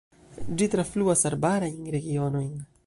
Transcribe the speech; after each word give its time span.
Ĝi 0.61 0.67
trafluas 0.75 1.23
arbarajn 1.31 1.79
regionojn. 1.99 2.53